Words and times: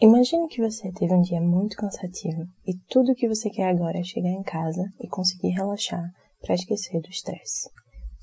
Imagine 0.00 0.48
que 0.48 0.60
você 0.60 0.90
teve 0.90 1.14
um 1.14 1.20
dia 1.20 1.40
muito 1.40 1.76
cansativo 1.76 2.42
e 2.66 2.76
tudo 2.88 3.12
o 3.12 3.14
que 3.14 3.28
você 3.28 3.48
quer 3.48 3.68
agora 3.68 3.98
é 3.98 4.02
chegar 4.02 4.30
em 4.30 4.42
casa 4.42 4.82
e 5.00 5.06
conseguir 5.08 5.50
relaxar 5.50 6.10
para 6.40 6.56
esquecer 6.56 7.00
do 7.00 7.08
estresse. 7.08 7.70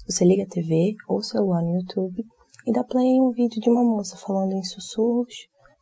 Você 0.06 0.26
liga 0.26 0.44
a 0.44 0.48
TV 0.48 0.96
ou 1.08 1.20
o 1.20 1.24
celular 1.24 1.62
no 1.62 1.80
YouTube 1.80 2.26
e 2.68 2.74
dá 2.74 2.84
play 2.84 3.06
em 3.06 3.22
um 3.22 3.32
vídeo 3.32 3.62
de 3.62 3.70
uma 3.70 3.84
moça 3.84 4.18
falando 4.18 4.52
em 4.52 4.64
sussurros 4.64 5.34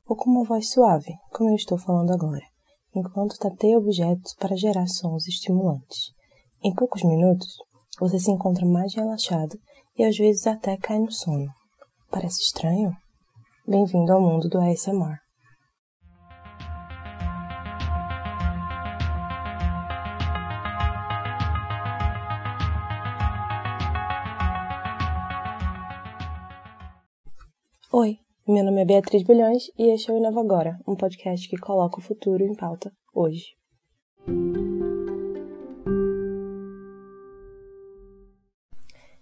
ou 0.08 0.16
com 0.16 0.30
uma 0.30 0.44
voz 0.44 0.70
suave, 0.70 1.12
como 1.32 1.50
eu 1.50 1.56
estou 1.56 1.78
falando 1.80 2.12
agora, 2.12 2.46
enquanto 2.96 3.40
tateia 3.40 3.78
objetos 3.78 4.36
para 4.36 4.56
gerar 4.56 4.88
sons 4.88 5.28
estimulantes. 5.28 6.12
Em 6.64 6.74
poucos 6.74 7.04
minutos, 7.04 7.58
você 8.00 8.20
se 8.20 8.30
encontra 8.30 8.64
mais 8.64 8.94
relaxado 8.94 9.58
e 9.98 10.04
às 10.04 10.16
vezes 10.16 10.46
até 10.46 10.78
cai 10.78 11.00
no 11.00 11.12
sono. 11.12 11.52
Parece 12.12 12.42
estranho? 12.42 12.92
Bem-vindo 13.68 14.14
ao 14.14 14.22
mundo 14.22 14.48
do 14.48 14.60
ASMR. 14.60 15.29
Oi, 27.92 28.20
meu 28.48 28.64
nome 28.64 28.84
é 28.84 28.86
Beatriz 28.86 29.24
Bulhões 29.24 29.72
e 29.76 29.90
este 29.90 30.12
é 30.12 30.14
o 30.14 30.18
Inova 30.18 30.42
Agora, 30.42 30.80
um 30.88 30.96
podcast 30.96 31.50
que 31.50 31.58
coloca 31.58 31.98
o 31.98 32.02
futuro 32.04 32.44
em 32.44 32.54
pauta 32.54 32.94
hoje. 33.12 33.56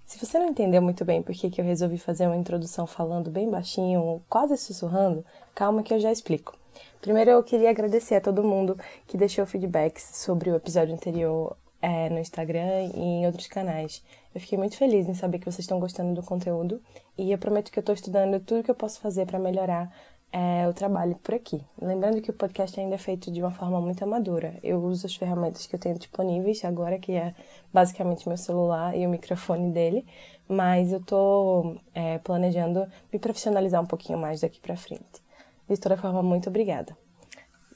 Se 0.04 0.20
você 0.20 0.38
não 0.38 0.50
entendeu 0.50 0.82
muito 0.82 1.06
bem 1.06 1.24
por 1.24 1.34
que 1.34 1.50
eu 1.62 1.64
resolvi 1.64 1.98
fazer 1.98 2.28
uma 2.28 2.36
introdução 2.36 2.86
falando 2.86 3.32
bem 3.32 3.50
baixinho, 3.50 4.22
quase 4.28 4.58
sussurrando, 4.58 5.24
calma 5.56 5.82
que 5.82 5.94
eu 5.94 6.00
já 6.02 6.12
explico. 6.12 6.60
Primeiro 7.00 7.32
eu 7.32 7.44
queria 7.44 7.70
agradecer 7.70 8.16
a 8.16 8.22
todo 8.22 8.44
mundo 8.44 8.78
que 9.08 9.16
deixou 9.16 9.46
feedbacks 9.46 10.12
sobre 10.18 10.52
o 10.52 10.58
episódio 10.58 10.94
anterior 10.94 11.56
é, 11.88 12.10
no 12.10 12.20
Instagram 12.20 12.92
e 12.94 13.00
em 13.00 13.26
outros 13.26 13.48
canais. 13.48 14.04
Eu 14.36 14.42
fiquei 14.42 14.58
muito 14.58 14.76
feliz 14.76 15.08
em 15.08 15.14
saber 15.14 15.40
que 15.40 15.46
vocês 15.46 15.60
estão 15.60 15.80
gostando 15.80 16.14
do 16.14 16.22
conteúdo 16.22 16.82
e 17.18 17.32
eu 17.32 17.38
prometo 17.38 17.72
que 17.72 17.80
eu 17.80 17.82
estou 17.82 17.96
estudando 17.96 18.42
tudo 18.42 18.62
que 18.62 18.70
eu 18.70 18.76
posso 18.76 19.00
fazer 19.00 19.26
para 19.26 19.40
melhorar 19.40 19.90
é, 20.30 20.68
o 20.68 20.74
trabalho 20.74 21.16
por 21.24 21.34
aqui. 21.34 21.62
Lembrando 21.82 22.22
que 22.22 22.30
o 22.30 22.34
podcast 22.34 22.78
ainda 22.78 22.96
é 22.96 22.98
feito 22.98 23.32
de 23.32 23.42
uma 23.42 23.52
forma 23.52 23.80
muito 23.80 24.04
amadora. 24.04 24.60
Eu 24.62 24.84
uso 24.84 25.06
as 25.06 25.16
ferramentas 25.16 25.66
que 25.66 25.76
eu 25.76 25.80
tenho 25.80 25.98
disponíveis 25.98 26.66
agora, 26.66 27.00
que 27.00 27.14
é 27.14 27.34
basicamente 27.74 28.28
meu 28.28 28.38
celular 28.38 28.94
e 28.94 29.08
o 29.08 29.10
microfone 29.10 29.72
dele, 29.72 30.06
mas 30.46 30.92
eu 30.92 31.00
estou 31.00 31.78
é, 31.96 32.18
planejando 32.18 32.86
me 33.14 33.18
profissionalizar 33.18 33.82
um 33.82 33.88
pouquinho 33.88 34.20
mais 34.20 34.42
daqui 34.42 34.60
para 34.60 34.76
frente. 34.76 35.24
De 35.70 35.78
toda 35.78 35.96
forma, 35.96 36.22
muito 36.22 36.50
obrigada. 36.50 36.98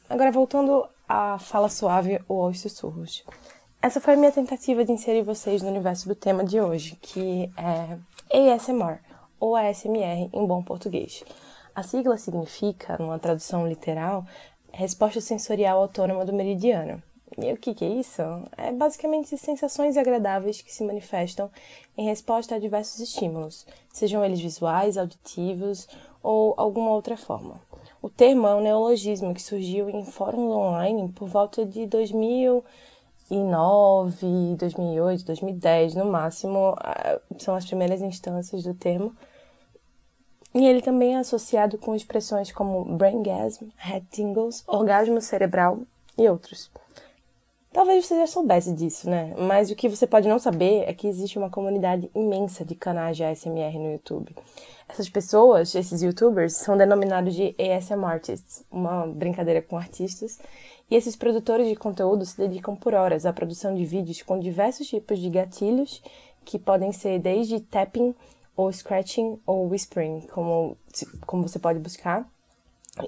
Agora, 0.10 0.34
voltando 0.34 0.86
à 1.08 1.40
fala 1.40 1.70
suave 1.70 2.20
ou 2.28 2.44
aos 2.44 2.60
sussurros. 2.60 3.24
Essa 3.84 4.00
foi 4.00 4.14
a 4.14 4.18
minha 4.18 4.32
tentativa 4.32 4.86
de 4.86 4.92
inserir 4.92 5.24
vocês 5.24 5.64
no 5.64 5.70
universo 5.70 6.08
do 6.08 6.14
tema 6.14 6.44
de 6.44 6.62
hoje, 6.62 6.96
que 7.02 7.50
é 7.58 8.54
ASMR, 8.54 9.00
ou 9.40 9.56
ASMR 9.56 10.30
em 10.32 10.46
bom 10.46 10.62
português. 10.62 11.24
A 11.74 11.82
sigla 11.82 12.16
significa, 12.16 12.96
numa 13.00 13.18
tradução 13.18 13.68
literal, 13.68 14.24
resposta 14.72 15.20
sensorial 15.20 15.82
autônoma 15.82 16.24
do 16.24 16.32
meridiano. 16.32 17.02
E 17.36 17.52
o 17.52 17.58
que, 17.58 17.74
que 17.74 17.84
é 17.84 17.88
isso? 17.88 18.22
É 18.56 18.72
basicamente 18.72 19.36
sensações 19.36 19.98
agradáveis 19.98 20.62
que 20.62 20.72
se 20.72 20.84
manifestam 20.84 21.50
em 21.98 22.06
resposta 22.06 22.54
a 22.54 22.60
diversos 22.60 23.00
estímulos, 23.00 23.66
sejam 23.92 24.24
eles 24.24 24.40
visuais, 24.40 24.96
auditivos 24.96 25.88
ou 26.22 26.54
alguma 26.56 26.92
outra 26.92 27.18
forma. 27.18 27.60
O 28.00 28.12
termo 28.12 28.46
é 28.46 28.54
um 28.54 28.62
neologismo 28.62 29.34
que 29.34 29.42
surgiu 29.42 29.90
em 29.90 30.06
fóruns 30.06 30.54
online 30.54 31.12
por 31.14 31.28
volta 31.28 31.66
de 31.66 31.88
2000 31.88 32.64
2009, 33.32 34.56
2008, 34.58 35.26
2010, 35.26 35.96
no 35.96 36.06
máximo, 36.06 36.76
são 37.38 37.56
as 37.56 37.66
primeiras 37.66 38.02
instâncias 38.02 38.64
do 38.64 38.74
termo. 38.74 39.16
E 40.54 40.66
ele 40.66 40.82
também 40.82 41.16
é 41.16 41.20
associado 41.20 41.78
com 41.78 41.96
expressões 41.96 42.52
como 42.52 42.84
braingasm, 42.84 43.70
head 43.78 44.06
tingles, 44.12 44.64
orgasmo 44.68 45.22
cerebral 45.22 45.80
e 46.18 46.28
outros. 46.28 46.70
Talvez 47.72 48.06
você 48.06 48.18
já 48.18 48.28
soubesse 48.28 48.74
disso, 48.74 49.10
né? 49.10 49.34
Mas 49.38 49.72
o 49.72 49.76
que 49.78 49.88
você 49.88 50.06
pode 50.06 50.28
não 50.28 50.38
saber 50.38 50.84
é 50.86 50.94
que 50.94 51.08
existe 51.08 51.38
uma 51.38 51.50
comunidade 51.50 52.12
imensa 52.14 52.66
de 52.66 52.76
canais 52.76 53.16
de 53.16 53.24
ASMR 53.24 53.80
no 53.80 53.94
YouTube. 53.94 54.36
Essas 54.90 55.08
pessoas, 55.08 55.74
esses 55.74 56.02
youtubers, 56.02 56.58
são 56.58 56.76
denominados 56.76 57.34
de 57.34 57.56
ASM 57.58 58.04
artists, 58.04 58.66
uma 58.70 59.08
brincadeira 59.08 59.62
com 59.62 59.78
artistas, 59.78 60.38
e 60.92 60.96
esses 60.96 61.16
produtores 61.16 61.70
de 61.70 61.76
conteúdo 61.76 62.26
se 62.26 62.38
dedicam 62.38 62.76
por 62.76 62.94
horas 62.94 63.26
à 63.26 63.32
produção 63.32 63.74
de 63.74 63.86
vídeos 63.86 64.22
com 64.22 64.38
diversos 64.38 64.88
tipos 64.88 65.20
de 65.20 65.30
gatilhos, 65.30 66.04
que 66.44 66.60
podem 66.60 66.92
ser 66.92 67.18
desde 67.18 67.62
tapping, 67.62 68.14
ou 68.58 68.70
scratching, 68.74 69.40
ou 69.46 69.70
whispering, 69.70 70.28
como, 70.34 70.78
como 71.26 71.48
você 71.48 71.58
pode 71.58 71.80
buscar. 71.80 72.30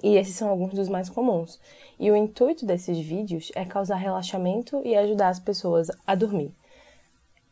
E 0.01 0.15
esses 0.15 0.33
são 0.33 0.47
alguns 0.47 0.73
dos 0.73 0.87
mais 0.87 1.09
comuns. 1.09 1.59
E 1.99 2.09
o 2.09 2.15
intuito 2.15 2.65
desses 2.65 2.97
vídeos 2.97 3.51
é 3.53 3.65
causar 3.65 3.97
relaxamento 3.97 4.81
e 4.85 4.95
ajudar 4.95 5.27
as 5.27 5.39
pessoas 5.39 5.91
a 6.07 6.15
dormir. 6.15 6.53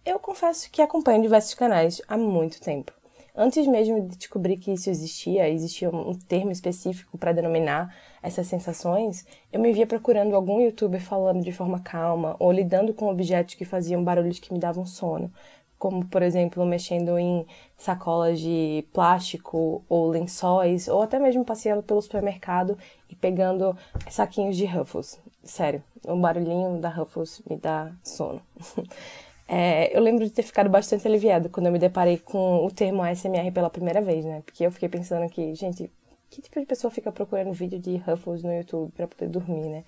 Eu 0.05 0.17
confesso 0.17 0.71
que 0.71 0.81
acompanho 0.81 1.21
diversos 1.21 1.53
canais 1.53 2.01
há 2.07 2.17
muito 2.17 2.61
tempo. 2.61 2.93
Antes 3.35 3.67
mesmo 3.67 4.07
de 4.07 4.15
descobrir 4.15 4.57
que 4.57 4.71
isso 4.71 4.89
existia, 4.89 5.49
existia 5.49 5.89
um 5.89 6.13
termo 6.13 6.51
específico 6.51 7.17
para 7.17 7.33
denominar 7.33 7.93
essas 8.21 8.47
sensações, 8.47 9.25
eu 9.51 9.59
me 9.59 9.73
via 9.73 9.87
procurando 9.87 10.35
algum 10.35 10.61
youtuber 10.61 11.01
falando 11.01 11.43
de 11.43 11.51
forma 11.51 11.79
calma 11.79 12.35
ou 12.39 12.51
lidando 12.51 12.93
com 12.93 13.09
objetos 13.09 13.55
que 13.55 13.65
faziam 13.65 14.03
barulhos 14.03 14.39
que 14.39 14.53
me 14.53 14.59
davam 14.59 14.85
sono, 14.85 15.31
como 15.79 16.05
por 16.05 16.21
exemplo 16.21 16.63
mexendo 16.65 17.17
em 17.17 17.45
sacolas 17.75 18.39
de 18.39 18.85
plástico 18.93 19.83
ou 19.89 20.09
lençóis, 20.09 20.87
ou 20.87 21.01
até 21.01 21.17
mesmo 21.17 21.43
passeando 21.43 21.81
pelo 21.81 22.01
supermercado 22.01 22.77
e 23.09 23.15
pegando 23.15 23.75
saquinhos 24.09 24.55
de 24.55 24.65
Ruffles. 24.65 25.19
Sério, 25.43 25.83
o 26.03 26.15
barulhinho 26.15 26.79
da 26.79 26.89
Ruffles 26.89 27.41
me 27.49 27.57
dá 27.57 27.91
sono. 28.03 28.41
É, 29.53 29.93
eu 29.93 30.01
lembro 30.01 30.23
de 30.23 30.31
ter 30.31 30.43
ficado 30.43 30.69
bastante 30.69 31.05
aliviado 31.05 31.49
quando 31.49 31.65
eu 31.65 31.73
me 31.73 31.77
deparei 31.77 32.17
com 32.17 32.65
o 32.65 32.71
termo 32.71 33.03
ASMR 33.03 33.51
pela 33.51 33.69
primeira 33.69 34.01
vez, 34.01 34.23
né? 34.23 34.41
Porque 34.45 34.65
eu 34.65 34.71
fiquei 34.71 34.87
pensando 34.87 35.29
que, 35.29 35.53
gente, 35.55 35.91
que 36.31 36.41
tipo 36.41 36.59
de 36.61 36.65
pessoa 36.65 36.89
fica 36.89 37.11
procurando 37.11 37.51
vídeo 37.51 37.77
de 37.77 37.97
Ruffles 37.97 38.41
no 38.41 38.53
YouTube 38.53 38.89
para 38.95 39.05
poder 39.05 39.27
dormir, 39.27 39.67
né? 39.67 39.83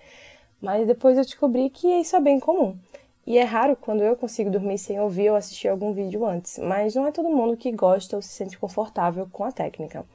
Mas 0.61 0.85
depois 0.85 1.17
eu 1.17 1.23
descobri 1.23 1.69
que 1.69 1.87
isso 1.87 2.15
é 2.17 2.19
bem 2.19 2.37
comum. 2.37 2.77
E 3.25 3.37
é 3.37 3.43
raro 3.43 3.77
quando 3.77 4.03
eu 4.03 4.17
consigo 4.17 4.51
dormir 4.51 4.77
sem 4.77 4.99
ouvir 4.99 5.29
ou 5.29 5.37
assistir 5.37 5.69
algum 5.69 5.93
vídeo 5.93 6.25
antes, 6.25 6.59
mas 6.59 6.93
não 6.95 7.07
é 7.07 7.11
todo 7.11 7.29
mundo 7.29 7.55
que 7.55 7.71
gosta 7.71 8.17
ou 8.17 8.21
se 8.21 8.27
sente 8.27 8.57
confortável 8.57 9.25
com 9.31 9.45
a 9.45 9.51
técnica. 9.53 10.05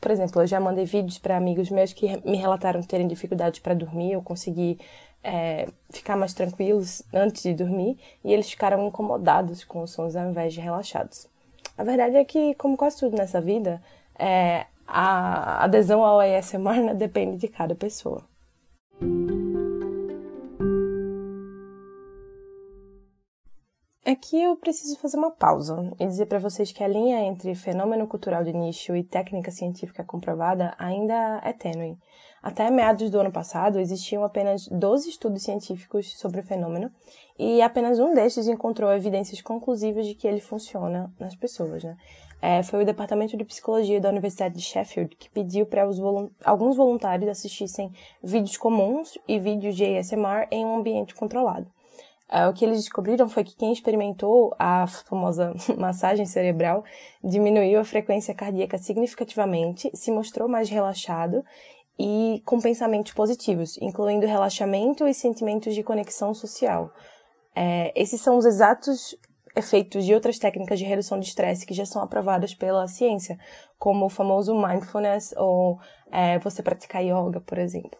Por 0.00 0.12
exemplo, 0.12 0.40
eu 0.42 0.46
já 0.46 0.60
mandei 0.60 0.84
vídeos 0.84 1.18
para 1.18 1.36
amigos 1.36 1.68
meus 1.68 1.92
que 1.92 2.06
me 2.24 2.36
relataram 2.36 2.80
terem 2.80 3.08
dificuldades 3.08 3.58
para 3.58 3.74
dormir, 3.74 4.12
eu 4.12 4.22
consegui 4.22 4.78
é, 5.24 5.66
ficar 5.90 6.16
mais 6.16 6.32
tranquilos 6.32 7.02
antes 7.12 7.42
de 7.42 7.54
dormir 7.54 7.98
e 8.22 8.32
eles 8.32 8.48
ficaram 8.48 8.86
incomodados 8.86 9.64
com 9.64 9.82
os 9.82 9.90
sons 9.90 10.14
ao 10.14 10.30
invés 10.30 10.54
de 10.54 10.60
relaxados. 10.60 11.26
A 11.76 11.82
verdade 11.82 12.14
é 12.14 12.24
que, 12.24 12.54
como 12.54 12.76
quase 12.76 12.98
tudo 12.98 13.16
nessa 13.16 13.40
vida, 13.40 13.82
é, 14.16 14.66
a 14.86 15.64
adesão 15.64 16.04
ao 16.04 16.20
ASMR 16.20 16.82
né, 16.82 16.94
depende 16.94 17.36
de 17.36 17.48
cada 17.48 17.74
pessoa. 17.74 18.24
Aqui 24.06 24.40
eu 24.40 24.54
preciso 24.56 24.98
fazer 24.98 25.16
uma 25.16 25.30
pausa 25.30 25.90
e 25.98 26.06
dizer 26.06 26.26
para 26.26 26.38
vocês 26.38 26.70
que 26.70 26.84
a 26.84 26.88
linha 26.88 27.20
entre 27.20 27.54
fenômeno 27.54 28.06
cultural 28.06 28.44
de 28.44 28.52
nicho 28.52 28.94
e 28.94 29.02
técnica 29.02 29.50
científica 29.50 30.04
comprovada 30.04 30.74
ainda 30.78 31.40
é 31.42 31.54
tênue. 31.54 31.96
Até 32.42 32.70
meados 32.70 33.08
do 33.08 33.18
ano 33.18 33.32
passado, 33.32 33.80
existiam 33.80 34.22
apenas 34.22 34.68
12 34.68 35.08
estudos 35.08 35.42
científicos 35.42 36.18
sobre 36.18 36.40
o 36.40 36.42
fenômeno 36.42 36.92
e 37.38 37.62
apenas 37.62 37.98
um 37.98 38.12
destes 38.12 38.46
encontrou 38.46 38.92
evidências 38.92 39.40
conclusivas 39.40 40.06
de 40.06 40.14
que 40.14 40.28
ele 40.28 40.40
funciona 40.40 41.10
nas 41.18 41.34
pessoas. 41.34 41.82
Né? 41.82 41.96
É, 42.46 42.62
foi 42.62 42.82
o 42.82 42.84
Departamento 42.84 43.38
de 43.38 43.44
Psicologia 43.46 43.98
da 43.98 44.10
Universidade 44.10 44.54
de 44.54 44.60
Sheffield 44.60 45.16
que 45.16 45.30
pediu 45.30 45.64
para 45.64 45.88
alguns 46.44 46.76
voluntários 46.76 47.30
assistissem 47.30 47.90
vídeos 48.22 48.58
comuns 48.58 49.16
e 49.26 49.38
vídeos 49.38 49.74
de 49.74 49.82
ASMR 49.82 50.46
em 50.50 50.62
um 50.62 50.76
ambiente 50.76 51.14
controlado. 51.14 51.66
É, 52.30 52.46
o 52.46 52.52
que 52.52 52.62
eles 52.62 52.80
descobriram 52.80 53.30
foi 53.30 53.44
que 53.44 53.56
quem 53.56 53.72
experimentou 53.72 54.54
a 54.58 54.86
famosa 54.86 55.54
massagem 55.78 56.26
cerebral 56.26 56.84
diminuiu 57.22 57.80
a 57.80 57.84
frequência 57.84 58.34
cardíaca 58.34 58.76
significativamente, 58.76 59.90
se 59.94 60.10
mostrou 60.10 60.46
mais 60.46 60.68
relaxado 60.68 61.42
e 61.98 62.42
com 62.44 62.60
pensamentos 62.60 63.14
positivos, 63.14 63.78
incluindo 63.80 64.26
relaxamento 64.26 65.08
e 65.08 65.14
sentimentos 65.14 65.74
de 65.74 65.82
conexão 65.82 66.34
social. 66.34 66.92
É, 67.56 67.90
esses 67.98 68.20
são 68.20 68.36
os 68.36 68.44
exatos 68.44 69.16
efeitos 69.56 70.04
de 70.04 70.14
outras 70.14 70.38
técnicas 70.38 70.78
de 70.78 70.84
redução 70.84 71.18
de 71.18 71.26
estresse 71.26 71.66
que 71.66 71.74
já 71.74 71.86
são 71.86 72.02
aprovadas 72.02 72.54
pela 72.54 72.88
ciência, 72.88 73.38
como 73.78 74.06
o 74.06 74.10
famoso 74.10 74.54
mindfulness 74.54 75.34
ou 75.36 75.78
é, 76.10 76.38
você 76.38 76.62
praticar 76.62 77.02
yoga, 77.02 77.40
por 77.40 77.58
exemplo. 77.58 77.98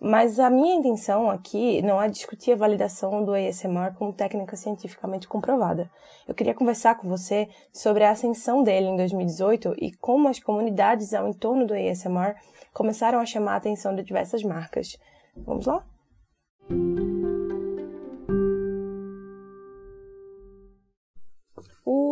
Mas 0.00 0.38
a 0.38 0.48
minha 0.48 0.76
intenção 0.76 1.28
aqui 1.28 1.82
não 1.82 2.00
é 2.00 2.08
discutir 2.08 2.52
a 2.52 2.56
validação 2.56 3.24
do 3.24 3.34
ASMR 3.34 3.94
como 3.98 4.12
técnica 4.12 4.54
cientificamente 4.54 5.26
comprovada. 5.26 5.90
Eu 6.26 6.34
queria 6.34 6.54
conversar 6.54 6.94
com 6.96 7.08
você 7.08 7.48
sobre 7.72 8.04
a 8.04 8.10
ascensão 8.10 8.62
dele 8.62 8.86
em 8.86 8.96
2018 8.96 9.74
e 9.76 9.90
como 9.96 10.28
as 10.28 10.38
comunidades 10.38 11.12
ao 11.12 11.28
entorno 11.28 11.66
do 11.66 11.74
ASMR 11.74 12.36
começaram 12.72 13.18
a 13.18 13.26
chamar 13.26 13.54
a 13.54 13.56
atenção 13.56 13.94
de 13.96 14.04
diversas 14.04 14.44
marcas. 14.44 14.96
Vamos 15.36 15.66
lá? 15.66 15.84
O 16.70 17.07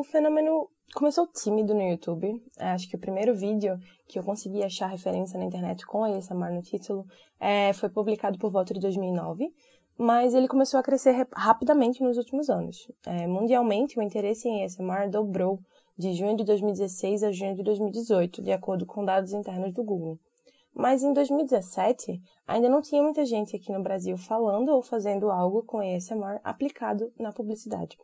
fenômeno 0.06 0.68
começou 0.94 1.26
tímido 1.26 1.74
no 1.74 1.82
YouTube. 1.82 2.42
Acho 2.58 2.88
que 2.88 2.96
o 2.96 2.98
primeiro 2.98 3.34
vídeo 3.34 3.78
que 4.06 4.18
eu 4.18 4.22
consegui 4.22 4.62
achar 4.62 4.86
referência 4.86 5.38
na 5.38 5.44
internet 5.44 5.84
com 5.86 6.04
ASMR 6.04 6.54
no 6.54 6.62
título 6.62 7.04
é, 7.38 7.72
foi 7.72 7.88
publicado 7.88 8.38
por 8.38 8.50
volta 8.50 8.72
de 8.72 8.80
2009, 8.80 9.52
mas 9.98 10.34
ele 10.34 10.48
começou 10.48 10.78
a 10.78 10.82
crescer 10.82 11.26
rapidamente 11.34 12.02
nos 12.02 12.16
últimos 12.16 12.48
anos. 12.48 12.90
É, 13.04 13.26
mundialmente, 13.26 13.98
o 13.98 14.02
interesse 14.02 14.48
em 14.48 14.64
ASMR 14.64 15.10
dobrou 15.10 15.60
de 15.98 16.12
junho 16.12 16.36
de 16.36 16.44
2016 16.44 17.22
a 17.22 17.32
junho 17.32 17.54
de 17.54 17.62
2018, 17.62 18.42
de 18.42 18.52
acordo 18.52 18.86
com 18.86 19.04
dados 19.04 19.32
internos 19.32 19.72
do 19.72 19.82
Google. 19.82 20.18
Mas 20.74 21.02
em 21.02 21.12
2017, 21.14 22.20
ainda 22.46 22.68
não 22.68 22.82
tinha 22.82 23.02
muita 23.02 23.24
gente 23.24 23.56
aqui 23.56 23.72
no 23.72 23.82
Brasil 23.82 24.16
falando 24.18 24.68
ou 24.68 24.82
fazendo 24.82 25.30
algo 25.30 25.62
com 25.62 25.78
ASMR 25.78 26.38
aplicado 26.44 27.10
na 27.18 27.32
publicidade. 27.32 27.96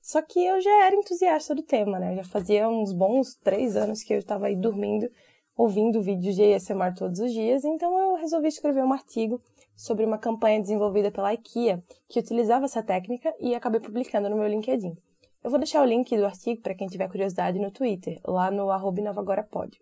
Só 0.00 0.22
que 0.22 0.44
eu 0.44 0.60
já 0.60 0.86
era 0.86 0.96
entusiasta 0.96 1.54
do 1.54 1.62
tema, 1.62 1.98
né? 1.98 2.16
Já 2.16 2.24
fazia 2.24 2.68
uns 2.68 2.92
bons 2.92 3.34
três 3.42 3.76
anos 3.76 4.02
que 4.02 4.14
eu 4.14 4.18
estava 4.18 4.46
aí 4.46 4.56
dormindo, 4.56 5.10
ouvindo 5.56 6.00
vídeos 6.00 6.36
de 6.36 6.54
ASMR 6.54 6.94
todos 6.94 7.20
os 7.20 7.32
dias, 7.32 7.64
então 7.64 7.98
eu 7.98 8.14
resolvi 8.14 8.48
escrever 8.48 8.84
um 8.84 8.92
artigo 8.92 9.40
sobre 9.76 10.04
uma 10.04 10.18
campanha 10.18 10.60
desenvolvida 10.60 11.10
pela 11.10 11.32
IKEA 11.34 11.82
que 12.08 12.18
utilizava 12.18 12.64
essa 12.64 12.82
técnica 12.82 13.32
e 13.38 13.54
acabei 13.54 13.80
publicando 13.80 14.28
no 14.28 14.36
meu 14.36 14.48
LinkedIn. 14.48 14.96
Eu 15.42 15.50
vou 15.50 15.58
deixar 15.58 15.82
o 15.82 15.86
link 15.86 16.16
do 16.16 16.26
artigo 16.26 16.60
para 16.62 16.74
quem 16.74 16.88
tiver 16.88 17.08
curiosidade 17.08 17.58
no 17.58 17.70
Twitter, 17.70 18.20
lá 18.24 18.50
no 18.50 18.70
arroba 18.70 19.02
Pod. 19.50 19.80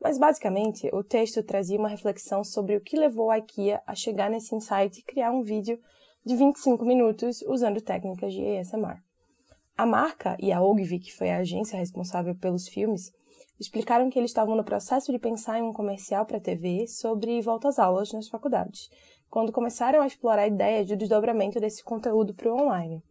Mas 0.00 0.18
basicamente, 0.18 0.88
o 0.92 1.02
texto 1.02 1.42
trazia 1.42 1.78
uma 1.78 1.88
reflexão 1.88 2.42
sobre 2.42 2.76
o 2.76 2.80
que 2.80 2.96
levou 2.96 3.30
a 3.30 3.38
IKEA 3.38 3.82
a 3.86 3.94
chegar 3.94 4.30
nesse 4.30 4.54
insight 4.54 4.98
e 4.98 5.02
criar 5.02 5.30
um 5.30 5.42
vídeo 5.42 5.78
de 6.24 6.34
25 6.36 6.84
minutos 6.84 7.42
usando 7.42 7.80
técnicas 7.80 8.32
de 8.32 8.44
ASMR. 8.44 9.02
A 9.76 9.84
marca 9.84 10.36
e 10.40 10.52
a 10.52 10.62
Ogilvy, 10.62 11.00
que 11.00 11.12
foi 11.12 11.30
a 11.30 11.38
agência 11.38 11.76
responsável 11.76 12.34
pelos 12.36 12.68
filmes, 12.68 13.12
explicaram 13.58 14.08
que 14.08 14.16
eles 14.16 14.30
estavam 14.30 14.54
no 14.54 14.62
processo 14.62 15.10
de 15.10 15.18
pensar 15.18 15.58
em 15.58 15.62
um 15.62 15.72
comercial 15.72 16.24
para 16.24 16.36
a 16.36 16.40
TV 16.40 16.86
sobre 16.86 17.40
volta 17.40 17.68
às 17.68 17.78
aulas 17.78 18.12
nas 18.12 18.28
faculdades, 18.28 18.88
quando 19.28 19.52
começaram 19.52 20.00
a 20.00 20.06
explorar 20.06 20.42
a 20.42 20.46
ideia 20.46 20.84
de 20.84 20.94
desdobramento 20.94 21.58
desse 21.58 21.82
conteúdo 21.82 22.32
para 22.34 22.52
o 22.52 22.62
online. 22.62 23.02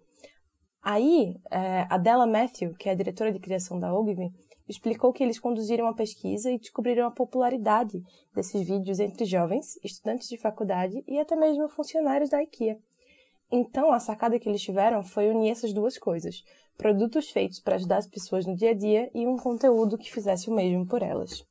Aí, 0.81 1.35
é, 1.51 1.85
a 1.89 1.97
Della 1.97 2.25
Matthew, 2.25 2.75
que 2.75 2.87
é 2.87 2.93
a 2.93 2.95
diretora 2.95 3.31
de 3.31 3.39
criação 3.39 3.77
da 3.77 3.93
Ogilvy, 3.93 4.31
explicou 4.67 5.11
que 5.11 5.23
eles 5.23 5.39
conduziram 5.39 5.85
uma 5.85 5.95
pesquisa 5.95 6.49
e 6.49 6.57
descobriram 6.57 7.07
a 7.07 7.11
popularidade 7.11 8.01
desses 8.33 8.65
vídeos 8.65 8.99
entre 8.99 9.25
jovens, 9.25 9.77
estudantes 9.83 10.29
de 10.29 10.37
faculdade 10.37 11.03
e 11.07 11.19
até 11.19 11.35
mesmo 11.35 11.67
funcionários 11.67 12.29
da 12.29 12.41
IKEA. 12.41 12.79
Então, 13.55 13.93
a 13.93 13.99
sacada 13.99 14.39
que 14.39 14.49
eles 14.49 14.63
tiveram 14.63 15.03
foi 15.03 15.29
unir 15.29 15.51
essas 15.51 15.71
duas 15.71 15.95
coisas: 15.95 16.43
produtos 16.75 17.29
feitos 17.29 17.59
para 17.59 17.75
ajudar 17.75 17.97
as 17.97 18.07
pessoas 18.07 18.47
no 18.47 18.55
dia 18.55 18.71
a 18.71 18.73
dia 18.73 19.11
e 19.13 19.27
um 19.27 19.37
conteúdo 19.37 19.95
que 19.95 20.11
fizesse 20.11 20.49
o 20.49 20.53
mesmo 20.55 20.87
por 20.87 21.03
elas. 21.03 21.45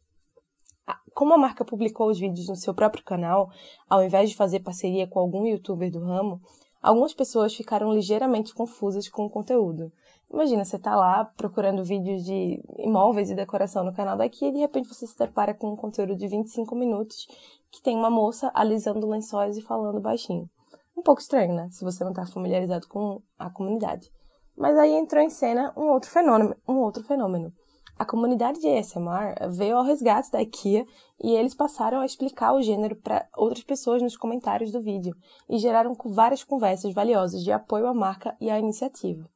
Como 1.15 1.33
a 1.33 1.39
marca 1.39 1.65
publicou 1.65 2.09
os 2.09 2.19
vídeos 2.19 2.49
no 2.49 2.57
seu 2.57 2.75
próprio 2.75 3.05
canal, 3.05 3.53
ao 3.89 4.03
invés 4.03 4.31
de 4.31 4.35
fazer 4.35 4.59
parceria 4.65 5.07
com 5.07 5.21
algum 5.21 5.47
youtuber 5.47 5.93
do 5.93 6.01
ramo, 6.01 6.41
algumas 6.83 7.15
pessoas 7.15 7.55
ficaram 7.55 7.95
ligeiramente 7.95 8.53
confusas 8.53 9.09
com 9.09 9.27
o 9.27 9.31
conteúdo. 9.31 9.93
Imagina, 10.29 10.65
você 10.65 10.75
está 10.75 10.97
lá 10.97 11.25
procurando 11.25 11.85
vídeos 11.85 12.25
de 12.25 12.61
imóveis 12.79 13.31
e 13.31 13.37
decoração 13.37 13.85
no 13.85 13.95
canal 13.95 14.17
daqui 14.17 14.47
e 14.47 14.53
de 14.53 14.59
repente 14.59 14.89
você 14.89 15.07
se 15.07 15.17
depara 15.17 15.55
com 15.55 15.71
um 15.73 15.77
conteúdo 15.77 16.17
de 16.17 16.27
25 16.27 16.75
minutos 16.75 17.29
que 17.71 17.81
tem 17.81 17.97
uma 17.97 18.11
moça 18.11 18.51
alisando 18.55 19.09
lençóis 19.09 19.57
e 19.57 19.63
falando 19.63 20.01
baixinho 20.01 20.51
um 20.97 21.03
pouco 21.03 21.21
estranho, 21.21 21.55
né? 21.55 21.69
Se 21.71 21.85
você 21.85 22.05
não 22.05 22.11
está 22.11 22.27
familiarizado 22.27 22.87
com 22.89 23.23
a 23.39 23.51
comunidade. 23.51 24.11
Mas 24.57 24.77
aí 24.77 24.93
entrou 24.93 25.23
em 25.23 25.31
cena 25.31 25.73
um 25.77 25.91
outro 25.91 26.11
fenômeno, 26.11 26.55
um 26.69 26.77
outro 26.79 27.03
fenômeno. 27.03 27.53
A 27.99 28.05
comunidade 28.05 28.61
de 28.61 28.69
ASMR 28.69 29.35
veio 29.51 29.77
ao 29.77 29.85
resgate 29.85 30.31
da 30.31 30.43
IKEA 30.43 30.85
e 31.23 31.35
eles 31.35 31.55
passaram 31.55 32.01
a 32.01 32.07
explicar 32.07 32.53
o 32.53 32.63
gênero 32.63 32.97
para 32.97 33.29
outras 33.37 33.63
pessoas 33.63 34.03
nos 34.03 34.17
comentários 34.17 34.73
do 34.73 34.83
vídeo 34.83 35.15
e 35.49 35.59
geraram 35.59 35.95
várias 36.07 36.43
conversas 36.43 36.93
valiosas 36.93 37.43
de 37.45 37.53
apoio 37.53 37.87
à 37.87 37.95
marca 37.95 38.37
e 38.41 38.51
à 38.51 38.59
iniciativa. 38.59 39.29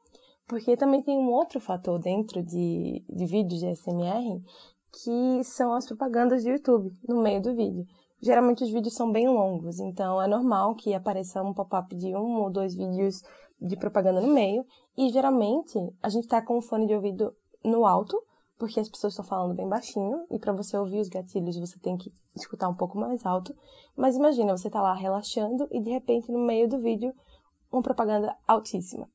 Porque 0.48 0.76
também 0.76 1.02
tem 1.02 1.18
um 1.18 1.30
outro 1.30 1.60
fator 1.60 1.98
dentro 1.98 2.42
de, 2.42 3.04
de 3.08 3.26
vídeos 3.26 3.60
de 3.60 3.66
ASMR 3.66 4.42
que 4.92 5.44
são 5.44 5.74
as 5.74 5.86
propagandas 5.86 6.42
do 6.42 6.50
YouTube 6.50 6.90
no 7.06 7.22
meio 7.22 7.42
do 7.42 7.54
vídeo. 7.54 7.86
Geralmente 8.20 8.64
os 8.64 8.70
vídeos 8.70 8.94
são 8.94 9.12
bem 9.12 9.28
longos, 9.28 9.78
então 9.78 10.20
é 10.20 10.26
normal 10.26 10.74
que 10.74 10.94
apareça 10.94 11.42
um 11.42 11.52
pop-up 11.52 11.94
de 11.94 12.14
um 12.14 12.40
ou 12.40 12.50
dois 12.50 12.74
vídeos 12.74 13.22
de 13.60 13.76
propaganda 13.76 14.20
no 14.20 14.32
meio. 14.32 14.64
E 14.96 15.10
geralmente 15.10 15.78
a 16.02 16.08
gente 16.08 16.26
tá 16.26 16.40
com 16.40 16.56
o 16.56 16.62
fone 16.62 16.86
de 16.86 16.94
ouvido 16.94 17.34
no 17.62 17.84
alto, 17.84 18.20
porque 18.58 18.80
as 18.80 18.88
pessoas 18.88 19.12
estão 19.12 19.24
falando 19.24 19.54
bem 19.54 19.68
baixinho, 19.68 20.24
e 20.30 20.38
para 20.38 20.52
você 20.52 20.78
ouvir 20.78 20.98
os 20.98 21.08
gatilhos 21.08 21.58
você 21.58 21.78
tem 21.78 21.96
que 21.96 22.10
escutar 22.34 22.68
um 22.68 22.74
pouco 22.74 22.98
mais 22.98 23.24
alto. 23.26 23.54
Mas 23.94 24.16
imagina, 24.16 24.56
você 24.56 24.70
tá 24.70 24.80
lá 24.80 24.94
relaxando 24.94 25.68
e 25.70 25.80
de 25.80 25.90
repente 25.90 26.32
no 26.32 26.38
meio 26.38 26.68
do 26.68 26.78
vídeo 26.78 27.14
uma 27.70 27.82
propaganda 27.82 28.34
altíssima. 28.46 29.08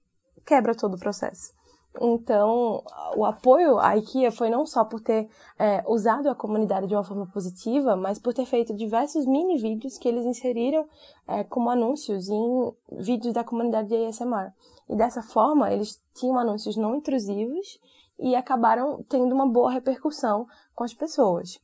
Quebra 0.46 0.76
todo 0.76 0.96
o 0.96 1.00
processo. 1.00 1.54
Então, 2.00 2.84
o 3.18 3.26
apoio 3.26 3.78
à 3.78 3.98
IKEA 3.98 4.32
foi 4.32 4.50
não 4.50 4.66
só 4.66 4.86
por 4.86 5.02
ter 5.02 5.30
é, 5.60 5.84
usado 5.86 6.30
a 6.30 6.36
comunidade 6.36 6.88
de 6.88 6.96
uma 6.96 7.04
forma 7.04 7.28
positiva, 7.28 7.98
mas 7.98 8.18
por 8.18 8.34
ter 8.34 8.46
feito 8.46 8.74
diversos 8.74 9.26
mini 9.26 9.58
vídeos 9.58 9.98
que 9.98 10.08
eles 10.08 10.26
inseriram 10.26 10.88
é, 11.28 11.44
como 11.44 11.70
anúncios 11.70 12.30
em 12.30 12.74
vídeos 12.94 13.34
da 13.34 13.44
comunidade 13.44 13.90
de 13.90 14.06
ASMR. 14.06 14.54
E 14.90 14.96
dessa 14.96 15.22
forma, 15.22 15.72
eles 15.72 16.02
tinham 16.14 16.40
anúncios 16.40 16.78
não 16.78 16.96
intrusivos 16.96 17.80
e 18.18 18.36
acabaram 18.36 19.04
tendo 19.10 19.34
uma 19.34 19.48
boa 19.48 19.72
repercussão 19.72 20.48
com 20.74 20.84
as 20.84 20.94
pessoas. 20.94 21.60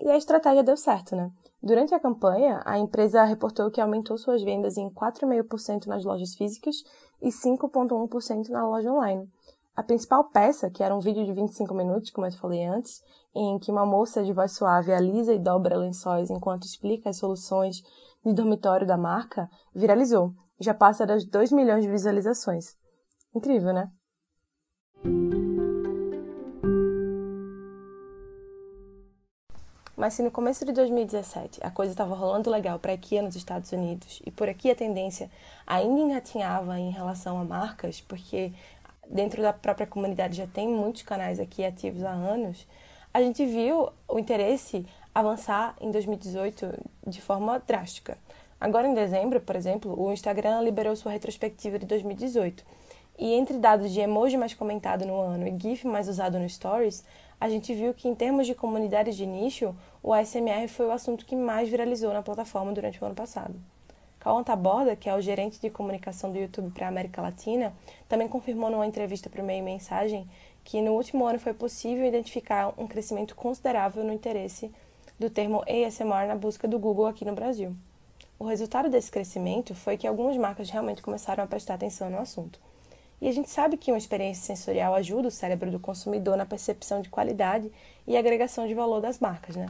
E 0.00 0.08
a 0.08 0.16
estratégia 0.16 0.62
deu 0.62 0.76
certo, 0.76 1.14
né? 1.14 1.30
Durante 1.60 1.92
a 1.92 1.98
campanha, 1.98 2.62
a 2.64 2.78
empresa 2.78 3.24
reportou 3.24 3.70
que 3.70 3.80
aumentou 3.80 4.16
suas 4.16 4.42
vendas 4.42 4.76
em 4.76 4.88
4,5% 4.90 5.86
nas 5.86 6.04
lojas 6.04 6.34
físicas 6.34 6.84
e 7.20 7.30
5,1% 7.30 8.48
na 8.48 8.66
loja 8.66 8.92
online. 8.92 9.28
A 9.78 9.82
principal 9.84 10.24
peça, 10.24 10.68
que 10.68 10.82
era 10.82 10.92
um 10.92 10.98
vídeo 10.98 11.24
de 11.24 11.32
25 11.32 11.72
minutos, 11.72 12.10
como 12.10 12.26
eu 12.26 12.32
falei 12.32 12.64
antes, 12.64 13.00
em 13.32 13.60
que 13.60 13.70
uma 13.70 13.86
moça 13.86 14.24
de 14.24 14.32
voz 14.32 14.50
suave 14.56 14.92
alisa 14.92 15.32
e 15.32 15.38
dobra 15.38 15.76
lençóis 15.76 16.30
enquanto 16.30 16.64
explica 16.64 17.10
as 17.10 17.16
soluções 17.16 17.80
de 18.26 18.32
dormitório 18.32 18.84
da 18.84 18.96
marca, 18.96 19.48
viralizou. 19.72 20.32
Já 20.58 20.74
passa 20.74 21.06
das 21.06 21.24
2 21.24 21.52
milhões 21.52 21.84
de 21.84 21.90
visualizações. 21.92 22.74
Incrível, 23.32 23.72
né? 23.72 23.88
Mas 29.98 30.14
se 30.14 30.22
no 30.22 30.30
começo 30.30 30.64
de 30.64 30.70
2017 30.70 31.58
a 31.60 31.72
coisa 31.72 31.90
estava 31.90 32.14
rolando 32.14 32.48
legal 32.48 32.78
para 32.78 32.92
aqui 32.92 33.20
nos 33.20 33.34
Estados 33.34 33.72
Unidos 33.72 34.22
e 34.24 34.30
por 34.30 34.48
aqui 34.48 34.70
a 34.70 34.74
tendência 34.74 35.28
ainda 35.66 36.00
engatinhava 36.00 36.78
em 36.78 36.90
relação 36.90 37.36
a 37.40 37.44
marcas, 37.44 38.00
porque 38.00 38.52
dentro 39.08 39.42
da 39.42 39.52
própria 39.52 39.86
comunidade 39.86 40.36
já 40.36 40.46
tem 40.46 40.68
muitos 40.68 41.02
canais 41.02 41.40
aqui 41.40 41.64
ativos 41.64 42.04
há 42.04 42.10
anos, 42.10 42.66
a 43.12 43.20
gente 43.20 43.44
viu 43.46 43.90
o 44.06 44.18
interesse 44.18 44.86
avançar 45.14 45.74
em 45.80 45.90
2018 45.90 46.72
de 47.06 47.20
forma 47.20 47.58
drástica. 47.66 48.18
Agora 48.60 48.86
em 48.86 48.94
dezembro, 48.94 49.40
por 49.40 49.56
exemplo, 49.56 50.00
o 50.00 50.12
Instagram 50.12 50.60
liberou 50.62 50.94
sua 50.94 51.12
retrospectiva 51.12 51.78
de 51.78 51.86
2018. 51.86 52.64
E 53.18 53.34
entre 53.34 53.58
dados 53.58 53.92
de 53.92 54.00
emoji 54.00 54.36
mais 54.36 54.54
comentado 54.54 55.04
no 55.04 55.18
ano 55.20 55.48
e 55.48 55.58
GIF 55.58 55.86
mais 55.86 56.08
usado 56.08 56.38
no 56.38 56.48
Stories, 56.48 57.04
a 57.40 57.48
gente 57.48 57.72
viu 57.74 57.94
que 57.94 58.08
em 58.08 58.14
termos 58.14 58.46
de 58.46 58.54
comunidades 58.54 59.16
de 59.16 59.26
nicho, 59.26 59.74
o 60.02 60.12
ASMR 60.12 60.68
foi 60.68 60.86
o 60.86 60.92
assunto 60.92 61.24
que 61.24 61.34
mais 61.34 61.68
viralizou 61.68 62.12
na 62.12 62.22
plataforma 62.22 62.72
durante 62.72 63.02
o 63.02 63.06
ano 63.06 63.14
passado. 63.14 63.54
Cauã 64.28 64.44
Taborda, 64.44 64.94
que 64.94 65.08
é 65.08 65.14
o 65.14 65.22
gerente 65.22 65.58
de 65.58 65.70
comunicação 65.70 66.30
do 66.30 66.38
YouTube 66.38 66.70
para 66.72 66.84
a 66.84 66.90
América 66.90 67.22
Latina, 67.22 67.72
também 68.06 68.28
confirmou 68.28 68.68
numa 68.68 68.86
entrevista 68.86 69.30
para 69.30 69.42
o 69.42 69.46
Meio 69.46 69.64
Mensagem 69.64 70.28
que 70.62 70.82
no 70.82 70.92
último 70.92 71.24
ano 71.24 71.38
foi 71.38 71.54
possível 71.54 72.04
identificar 72.04 72.74
um 72.76 72.86
crescimento 72.86 73.34
considerável 73.34 74.04
no 74.04 74.12
interesse 74.12 74.70
do 75.18 75.30
termo 75.30 75.64
ASMR 75.66 76.26
na 76.26 76.34
busca 76.34 76.68
do 76.68 76.78
Google 76.78 77.06
aqui 77.06 77.24
no 77.24 77.34
Brasil. 77.34 77.74
O 78.38 78.44
resultado 78.44 78.90
desse 78.90 79.10
crescimento 79.10 79.74
foi 79.74 79.96
que 79.96 80.06
algumas 80.06 80.36
marcas 80.36 80.68
realmente 80.68 81.00
começaram 81.00 81.42
a 81.42 81.46
prestar 81.46 81.76
atenção 81.76 82.10
no 82.10 82.18
assunto. 82.18 82.60
E 83.22 83.28
a 83.28 83.32
gente 83.32 83.48
sabe 83.48 83.78
que 83.78 83.90
uma 83.90 83.96
experiência 83.96 84.44
sensorial 84.44 84.94
ajuda 84.94 85.28
o 85.28 85.30
cérebro 85.30 85.70
do 85.70 85.80
consumidor 85.80 86.36
na 86.36 86.44
percepção 86.44 87.00
de 87.00 87.08
qualidade 87.08 87.72
e 88.06 88.14
agregação 88.14 88.68
de 88.68 88.74
valor 88.74 89.00
das 89.00 89.20
marcas, 89.20 89.56
né? 89.56 89.68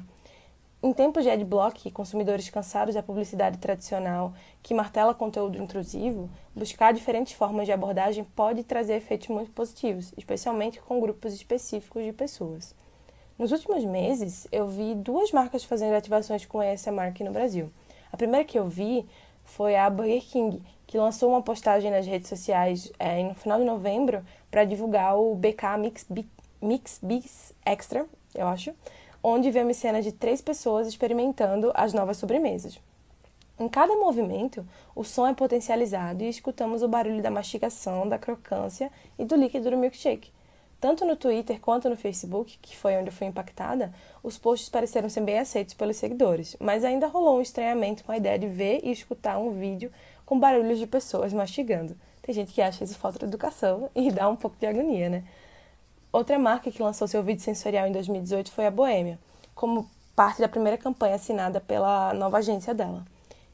Em 0.80 0.92
tempos 0.92 1.24
de 1.24 1.30
adblock, 1.30 1.90
consumidores 1.90 2.48
cansados 2.50 2.94
da 2.94 3.02
publicidade 3.02 3.58
tradicional 3.58 4.32
que 4.62 4.72
martela 4.72 5.12
conteúdo 5.12 5.60
intrusivo, 5.60 6.30
buscar 6.54 6.92
diferentes 6.92 7.32
formas 7.32 7.66
de 7.66 7.72
abordagem 7.72 8.22
pode 8.22 8.62
trazer 8.62 8.94
efeitos 8.94 9.26
muito 9.26 9.50
positivos, 9.50 10.12
especialmente 10.16 10.80
com 10.80 11.00
grupos 11.00 11.34
específicos 11.34 12.04
de 12.04 12.12
pessoas. 12.12 12.76
Nos 13.36 13.50
últimos 13.50 13.84
meses, 13.84 14.46
eu 14.52 14.68
vi 14.68 14.94
duas 14.94 15.32
marcas 15.32 15.64
fazendo 15.64 15.94
ativações 15.94 16.46
com 16.46 16.60
ASMR 16.60 17.08
aqui 17.08 17.24
no 17.24 17.32
Brasil. 17.32 17.72
A 18.12 18.16
primeira 18.16 18.44
que 18.44 18.56
eu 18.56 18.68
vi 18.68 19.04
foi 19.44 19.74
a 19.74 19.90
Burger 19.90 20.22
King, 20.22 20.62
que 20.86 20.96
lançou 20.96 21.30
uma 21.30 21.42
postagem 21.42 21.90
nas 21.90 22.06
redes 22.06 22.28
sociais 22.28 22.92
é, 23.00 23.20
no 23.24 23.34
final 23.34 23.58
de 23.58 23.64
novembro 23.64 24.24
para 24.48 24.64
divulgar 24.64 25.18
o 25.18 25.34
BK 25.34 25.76
Mix, 25.76 26.06
Mix 26.62 27.00
Bis 27.02 27.52
Extra, 27.66 28.06
eu 28.32 28.46
acho, 28.46 28.72
onde 29.22 29.50
vemos 29.50 29.76
cenas 29.76 30.04
de 30.04 30.12
três 30.12 30.40
pessoas 30.40 30.86
experimentando 30.86 31.72
as 31.74 31.92
novas 31.92 32.16
sobremesas. 32.16 32.78
Em 33.58 33.68
cada 33.68 33.94
movimento, 33.96 34.64
o 34.94 35.02
som 35.02 35.26
é 35.26 35.34
potencializado 35.34 36.22
e 36.22 36.28
escutamos 36.28 36.82
o 36.82 36.88
barulho 36.88 37.20
da 37.20 37.30
mastigação, 37.30 38.08
da 38.08 38.16
crocância 38.16 38.90
e 39.18 39.24
do 39.24 39.34
líquido 39.34 39.70
do 39.70 39.76
milkshake. 39.76 40.30
Tanto 40.80 41.04
no 41.04 41.16
Twitter 41.16 41.60
quanto 41.60 41.88
no 41.90 41.96
Facebook, 41.96 42.56
que 42.62 42.76
foi 42.76 42.96
onde 42.96 43.08
eu 43.08 43.12
fui 43.12 43.26
impactada, 43.26 43.92
os 44.22 44.38
posts 44.38 44.68
pareceram 44.68 45.08
ser 45.08 45.22
bem 45.22 45.40
aceitos 45.40 45.74
pelos 45.74 45.96
seguidores, 45.96 46.56
mas 46.60 46.84
ainda 46.84 47.08
rolou 47.08 47.38
um 47.38 47.42
estranhamento 47.42 48.04
com 48.04 48.12
a 48.12 48.16
ideia 48.16 48.38
de 48.38 48.46
ver 48.46 48.80
e 48.84 48.92
escutar 48.92 49.38
um 49.38 49.58
vídeo 49.58 49.90
com 50.24 50.38
barulhos 50.38 50.78
de 50.78 50.86
pessoas 50.86 51.32
mastigando. 51.32 51.96
Tem 52.22 52.32
gente 52.32 52.52
que 52.52 52.62
acha 52.62 52.84
isso 52.84 52.96
falta 52.96 53.18
de 53.18 53.24
educação 53.24 53.90
e 53.92 54.12
dá 54.12 54.28
um 54.28 54.36
pouco 54.36 54.56
de 54.56 54.66
agonia, 54.66 55.08
né? 55.08 55.24
Outra 56.10 56.38
marca 56.38 56.70
que 56.70 56.82
lançou 56.82 57.06
seu 57.06 57.22
vídeo 57.22 57.42
sensorial 57.42 57.86
em 57.86 57.92
2018 57.92 58.50
foi 58.50 58.66
a 58.66 58.70
Boêmia, 58.70 59.18
como 59.54 59.90
parte 60.16 60.40
da 60.40 60.48
primeira 60.48 60.78
campanha 60.78 61.16
assinada 61.16 61.60
pela 61.60 62.14
nova 62.14 62.38
agência 62.38 62.72
dela. 62.72 63.04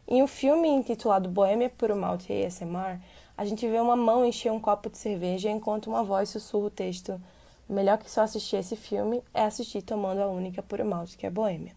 Em 0.07 0.23
um 0.23 0.27
filme 0.29 0.69
intitulado 0.69 1.29
Boêmia 1.29 1.69
por 1.69 1.93
Malte 1.97 2.33
ASMR, 2.33 3.01
a 3.37 3.45
gente 3.45 3.69
vê 3.69 3.81
uma 3.81 3.97
mão 3.97 4.25
encher 4.25 4.53
um 4.53 4.61
copo 4.61 4.89
de 4.89 4.99
cerveja 4.99 5.51
enquanto 5.51 5.89
uma 5.89 6.05
voz 6.05 6.29
sussurra 6.29 6.67
o 6.67 6.71
texto 6.71 7.21
Melhor 7.67 7.97
que 7.97 8.11
só 8.11 8.21
assistir 8.21 8.57
esse 8.57 8.77
filme 8.77 9.23
é 9.33 9.43
assistir 9.43 9.81
tomando 9.81 10.21
a 10.21 10.29
única 10.29 10.63
puro 10.63 10.85
malte, 10.85 11.17
que 11.17 11.27
é 11.27 11.31
Boêmia. 11.31 11.73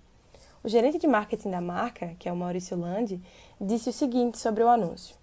O 0.61 0.67
gerente 0.67 0.99
de 0.99 1.07
marketing 1.07 1.49
da 1.49 1.61
marca, 1.61 2.13
que 2.19 2.27
é 2.27 2.31
o 2.31 2.35
Maurício 2.35 2.77
Landi, 2.77 3.21
disse 3.59 3.89
o 3.89 3.93
seguinte 3.93 4.37
sobre 4.37 4.63
o 4.63 4.67
anúncio. 4.67 5.15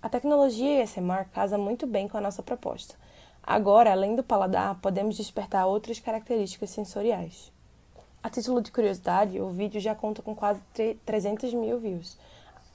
A 0.00 0.08
tecnologia 0.08 0.82
ASMR 0.82 1.26
casa 1.34 1.58
muito 1.58 1.86
bem 1.86 2.08
com 2.08 2.16
a 2.16 2.20
nossa 2.20 2.42
proposta– 2.42 2.94
Agora, 3.42 3.92
além 3.92 4.14
do 4.14 4.22
paladar, 4.22 4.78
podemos 4.80 5.16
despertar 5.16 5.66
outras 5.66 5.98
características 5.98 6.70
sensoriais. 6.70 7.50
A 8.22 8.28
título 8.28 8.60
de 8.60 8.70
curiosidade, 8.70 9.40
o 9.40 9.48
vídeo 9.50 9.80
já 9.80 9.94
conta 9.94 10.20
com 10.20 10.34
quase 10.34 10.60
300 11.06 11.54
mil 11.54 11.78
views. 11.78 12.18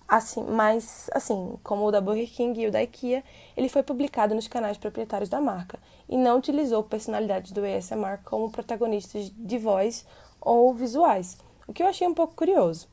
Assim, 0.07 0.43
mas, 0.43 1.09
assim, 1.13 1.57
como 1.63 1.85
o 1.85 1.91
da 1.91 1.99
Burger 1.99 2.29
King 2.29 2.61
e 2.61 2.67
o 2.67 2.71
da 2.71 2.81
IKEA, 2.81 3.23
ele 3.57 3.69
foi 3.69 3.81
publicado 3.81 4.35
nos 4.35 4.47
canais 4.47 4.77
proprietários 4.77 5.29
da 5.29 5.41
marca 5.41 5.79
e 6.07 6.15
não 6.17 6.37
utilizou 6.37 6.83
personalidades 6.83 7.51
do 7.51 7.65
ASMR 7.65 8.19
como 8.23 8.51
protagonistas 8.51 9.31
de 9.35 9.57
voz 9.57 10.05
ou 10.39 10.73
visuais, 10.73 11.37
o 11.67 11.73
que 11.73 11.81
eu 11.81 11.87
achei 11.87 12.07
um 12.07 12.13
pouco 12.13 12.35
curioso. 12.35 12.87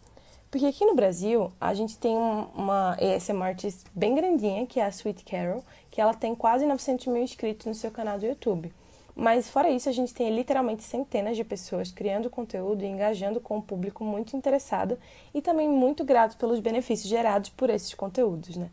Porque 0.50 0.66
aqui 0.66 0.84
no 0.84 0.94
Brasil, 0.94 1.52
a 1.60 1.72
gente 1.72 1.98
tem 1.98 2.14
uma 2.14 2.94
ASMR 2.94 3.48
artist 3.48 3.84
bem 3.94 4.14
grandinha, 4.14 4.66
que 4.66 4.80
é 4.80 4.84
a 4.84 4.88
Sweet 4.88 5.24
Carol, 5.24 5.64
que 5.92 6.00
ela 6.00 6.14
tem 6.14 6.34
quase 6.34 6.64
900 6.64 7.06
mil 7.06 7.22
inscritos 7.22 7.66
no 7.66 7.74
seu 7.74 7.90
canal 7.90 8.18
do 8.18 8.24
YouTube. 8.24 8.72
Mas 9.14 9.50
fora 9.50 9.68
isso, 9.68 9.90
a 9.90 9.92
gente 9.92 10.14
tem 10.14 10.34
literalmente 10.34 10.82
centenas 10.82 11.36
de 11.36 11.44
pessoas 11.44 11.92
criando 11.92 12.30
conteúdo 12.30 12.82
e 12.82 12.86
engajando 12.86 13.38
com 13.38 13.58
o 13.58 13.62
público 13.62 14.02
muito 14.02 14.34
interessado 14.34 14.98
e 15.34 15.42
também 15.42 15.68
muito 15.68 16.02
grato 16.02 16.38
pelos 16.38 16.60
benefícios 16.60 17.10
gerados 17.10 17.50
por 17.50 17.68
esses 17.68 17.92
conteúdos, 17.92 18.56
né? 18.56 18.70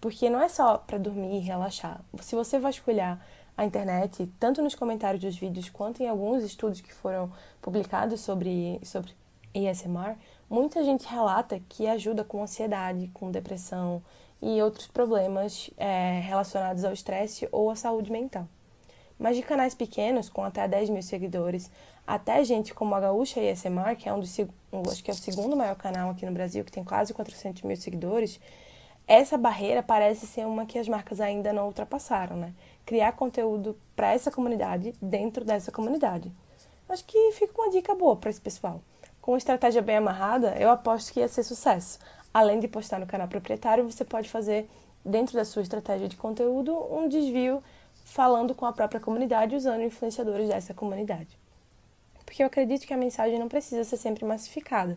Porque 0.00 0.30
não 0.30 0.40
é 0.40 0.48
só 0.48 0.78
para 0.78 0.96
dormir 0.96 1.38
e 1.38 1.40
relaxar. 1.40 2.00
Se 2.20 2.36
você 2.36 2.56
vasculhar 2.56 3.20
a 3.56 3.64
internet, 3.64 4.32
tanto 4.38 4.62
nos 4.62 4.76
comentários 4.76 5.22
dos 5.22 5.36
vídeos 5.36 5.68
quanto 5.68 6.00
em 6.00 6.08
alguns 6.08 6.44
estudos 6.44 6.80
que 6.80 6.94
foram 6.94 7.32
publicados 7.60 8.20
sobre, 8.20 8.80
sobre 8.84 9.12
ASMR, 9.52 10.16
muita 10.48 10.84
gente 10.84 11.04
relata 11.04 11.60
que 11.68 11.88
ajuda 11.88 12.22
com 12.22 12.44
ansiedade, 12.44 13.10
com 13.12 13.28
depressão 13.28 14.00
e 14.42 14.60
outros 14.62 14.86
problemas 14.86 15.70
é, 15.76 16.20
relacionados 16.20 16.84
ao 16.84 16.92
estresse 16.92 17.48
ou 17.52 17.70
à 17.70 17.76
saúde 17.76 18.10
mental. 18.10 18.46
Mas 19.18 19.36
de 19.36 19.42
canais 19.42 19.74
pequenos, 19.74 20.28
com 20.28 20.42
até 20.42 20.66
10 20.66 20.88
mil 20.88 21.02
seguidores, 21.02 21.70
até 22.06 22.42
gente 22.42 22.72
como 22.72 22.94
a 22.94 23.00
Gaúcha 23.00 23.40
ASMR, 23.40 23.94
que 23.96 24.08
é 24.08 24.12
um 24.12 24.18
dos, 24.18 24.34
acho 24.90 25.04
que 25.04 25.10
é 25.10 25.14
o 25.14 25.16
segundo 25.16 25.56
maior 25.56 25.76
canal 25.76 26.10
aqui 26.10 26.24
no 26.24 26.32
Brasil, 26.32 26.64
que 26.64 26.72
tem 26.72 26.82
quase 26.82 27.12
400 27.12 27.62
mil 27.62 27.76
seguidores, 27.76 28.40
essa 29.06 29.36
barreira 29.36 29.82
parece 29.82 30.26
ser 30.26 30.46
uma 30.46 30.64
que 30.64 30.78
as 30.78 30.88
marcas 30.88 31.20
ainda 31.20 31.52
não 31.52 31.66
ultrapassaram, 31.66 32.36
né? 32.36 32.52
Criar 32.86 33.12
conteúdo 33.12 33.76
para 33.94 34.12
essa 34.12 34.30
comunidade 34.30 34.94
dentro 35.02 35.44
dessa 35.44 35.72
comunidade. 35.72 36.30
Acho 36.88 37.04
que 37.04 37.32
fica 37.32 37.52
uma 37.60 37.70
dica 37.70 37.94
boa 37.94 38.16
para 38.16 38.30
esse 38.30 38.40
pessoal. 38.40 38.80
Com 39.20 39.36
estratégia 39.36 39.82
bem 39.82 39.96
amarrada, 39.96 40.56
eu 40.58 40.70
aposto 40.70 41.12
que 41.12 41.20
ia 41.20 41.28
ser 41.28 41.42
sucesso. 41.42 41.98
Além 42.32 42.60
de 42.60 42.68
postar 42.68 43.00
no 43.00 43.06
canal 43.06 43.26
proprietário, 43.26 43.90
você 43.90 44.04
pode 44.04 44.28
fazer, 44.28 44.68
dentro 45.04 45.34
da 45.34 45.44
sua 45.44 45.62
estratégia 45.62 46.08
de 46.08 46.16
conteúdo, 46.16 46.72
um 46.94 47.08
desvio 47.08 47.62
falando 48.04 48.54
com 48.54 48.66
a 48.66 48.72
própria 48.72 49.00
comunidade, 49.00 49.56
usando 49.56 49.82
influenciadores 49.82 50.48
dessa 50.48 50.72
comunidade. 50.72 51.28
Porque 52.24 52.42
eu 52.42 52.46
acredito 52.46 52.86
que 52.86 52.94
a 52.94 52.96
mensagem 52.96 53.38
não 53.38 53.48
precisa 53.48 53.82
ser 53.82 53.96
sempre 53.96 54.24
massificada. 54.24 54.96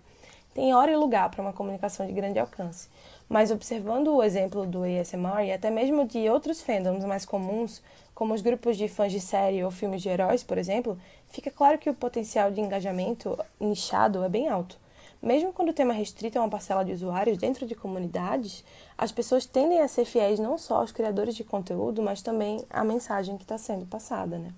Tem 0.53 0.75
hora 0.75 0.91
e 0.91 0.95
lugar 0.95 1.31
para 1.31 1.41
uma 1.41 1.51
comunicação 1.51 2.05
de 2.05 2.13
grande 2.13 2.37
alcance. 2.37 2.87
Mas 3.27 3.49
observando 3.49 4.09
o 4.09 4.21
exemplo 4.21 4.67
do 4.67 4.83
ASMR 4.83 5.47
e 5.47 5.51
até 5.51 5.71
mesmo 5.71 6.07
de 6.07 6.29
outros 6.29 6.61
fandoms 6.61 7.03
mais 7.05 7.25
comuns, 7.25 7.81
como 8.13 8.35
os 8.35 8.41
grupos 8.41 8.77
de 8.77 8.87
fãs 8.87 9.11
de 9.11 9.19
série 9.19 9.63
ou 9.63 9.71
filmes 9.71 10.03
de 10.03 10.09
heróis, 10.09 10.43
por 10.43 10.59
exemplo, 10.59 10.95
fica 11.31 11.49
claro 11.49 11.79
que 11.79 11.89
o 11.89 11.95
potencial 11.95 12.51
de 12.51 12.61
engajamento 12.61 13.39
nichado 13.59 14.23
é 14.23 14.29
bem 14.29 14.47
alto. 14.47 14.77
Mesmo 15.23 15.53
quando 15.53 15.69
o 15.69 15.73
tema 15.73 15.93
é 15.93 15.97
restrito 15.97 16.37
a 16.37 16.41
uma 16.41 16.49
parcela 16.49 16.83
de 16.83 16.91
usuários 16.91 17.37
dentro 17.37 17.65
de 17.65 17.73
comunidades, 17.73 18.61
as 18.97 19.09
pessoas 19.09 19.45
tendem 19.45 19.79
a 19.79 19.87
ser 19.87 20.03
fiéis 20.03 20.37
não 20.37 20.57
só 20.57 20.81
aos 20.81 20.91
criadores 20.91 21.33
de 21.33 21.45
conteúdo, 21.45 22.01
mas 22.01 22.21
também 22.21 22.65
à 22.69 22.83
mensagem 22.83 23.37
que 23.37 23.43
está 23.43 23.57
sendo 23.57 23.85
passada, 23.85 24.37
né? 24.37 24.53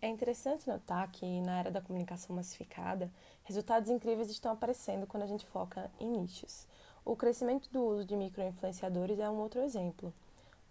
É 0.00 0.08
interessante 0.08 0.66
notar 0.66 1.12
que 1.12 1.26
na 1.42 1.58
era 1.58 1.70
da 1.70 1.82
comunicação 1.82 2.34
massificada, 2.34 3.10
resultados 3.44 3.90
incríveis 3.90 4.30
estão 4.30 4.50
aparecendo 4.50 5.06
quando 5.06 5.24
a 5.24 5.26
gente 5.26 5.44
foca 5.44 5.90
em 6.00 6.08
nichos. 6.08 6.66
O 7.04 7.14
crescimento 7.14 7.68
do 7.70 7.84
uso 7.84 8.06
de 8.06 8.16
microinfluenciadores 8.16 9.18
é 9.18 9.28
um 9.28 9.36
outro 9.36 9.60
exemplo. 9.60 10.10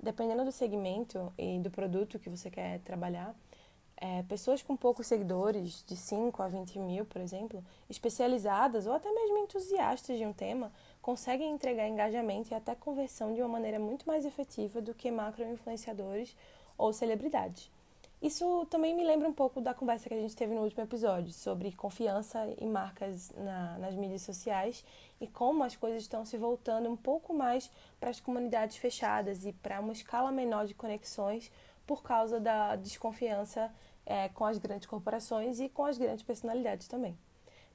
Dependendo 0.01 0.43
do 0.43 0.51
segmento 0.51 1.31
e 1.38 1.60
do 1.60 1.69
produto 1.69 2.17
que 2.17 2.29
você 2.29 2.50
quer 2.50 2.79
trabalhar, 2.79 3.36
é, 4.00 4.22
pessoas 4.24 4.62
com 4.62 4.77
poucos 4.77 5.08
seguidores, 5.08 5.84
de 5.88 5.96
5 5.96 6.42
a 6.42 6.48
20 6.48 6.77
mil, 6.80 7.06
por 7.06 7.20
exemplo, 7.20 7.63
especializadas 7.89 8.86
ou 8.86 8.94
até 8.94 9.12
mesmo 9.12 9.39
entusiastas 9.39 10.18
de 10.18 10.25
um 10.25 10.34
tema, 10.34 10.72
conseguem 11.01 11.51
entregar 11.51 11.88
engajamento 11.88 12.51
e 12.51 12.56
até 12.56 12.75
conversão 12.75 13.34
de 13.34 13.42
uma 13.42 13.50
maneira 13.50 13.80
muito 13.80 14.06
mais 14.06 14.24
efetiva 14.25 14.82
do 14.82 14.94
que 14.94 15.10
macro-influenciadores 15.10 16.36
ou 16.77 16.94
celebridades. 16.94 17.72
Isso 18.22 18.66
também 18.66 18.96
me 18.96 19.04
lembra 19.04 19.30
um 19.30 19.34
pouco 19.34 19.62
da 19.62 19.75
conversa 19.75 20.10
que 20.10 20.16
a 20.16 20.20
gente 20.20 20.36
teve 20.36 20.54
no 20.54 20.62
último 20.62 20.84
episódio 20.84 21.32
sobre 21.32 21.72
confiança 21.72 22.48
em 22.58 22.68
marcas 22.68 23.32
na, 23.38 23.77
nas 23.77 23.94
mídias 23.94 24.24
sociais 24.24 24.84
e 25.22 25.27
como 25.27 25.63
as 25.63 25.75
coisas 25.75 26.01
estão 26.01 26.25
se 26.25 26.36
voltando 26.36 26.89
um 26.89 26.98
pouco 26.98 27.32
mais 27.32 27.70
para 28.00 28.10
as 28.10 28.20
comunidades 28.20 28.77
fechadas 28.77 29.46
e 29.46 29.54
para 29.54 29.80
uma 29.80 29.94
escala 29.94 30.32
menor 30.32 30.66
de 30.66 30.74
conexões 30.74 31.51
por 31.88 32.03
causa 32.03 32.39
da 32.39 32.75
desconfiança 32.75 33.74
é, 34.06 34.29
com 34.29 34.46
as 34.46 34.58
grandes 34.58 34.86
corporações 34.86 35.60
e 35.60 35.70
com 35.70 35.86
as 35.86 35.98
grandes 35.98 36.24
personalidades 36.24 36.88
também. 36.88 37.17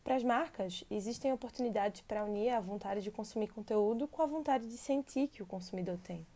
Para 0.05 0.17
as 0.17 0.23
marcas, 0.23 0.85
existem 0.91 1.33
oportunidades 1.33 2.01
para 2.03 2.25
unir 2.25 2.51
a 2.51 2.61
vontade 2.61 3.03
de 3.03 3.11
consumir 3.11 3.49
conteúdo 3.49 4.07
com 4.07 4.23
a 4.23 4.27
vontade 4.27 4.69
de 4.69 4.77
sentir 4.77 5.29
que 5.29 5.43
o 5.43 5.47
consumidor 5.47 5.99
tem. 5.99 6.27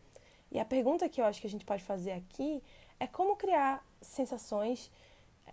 E 0.51 0.59
a 0.59 0.65
pergunta 0.65 1.07
que 1.07 1.21
eu 1.21 1.25
acho 1.25 1.39
que 1.39 1.47
a 1.47 1.49
gente 1.49 1.65
pode 1.65 1.83
fazer 1.83 2.11
aqui 2.11 2.63
é 2.99 3.05
como 3.05 3.35
criar 3.35 3.85
sensações 4.01 4.89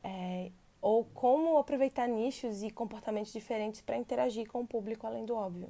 é, 0.02 0.50
ou 0.80 1.04
como 1.12 1.58
aproveitar 1.58 2.06
nichos 2.06 2.62
e 2.62 2.70
comportamentos 2.70 3.32
diferentes 3.32 3.80
para 3.80 3.96
interagir 3.96 4.48
com 4.48 4.60
o 4.60 4.66
público 4.66 5.06
além 5.06 5.24
do 5.24 5.34
óbvio. 5.34 5.68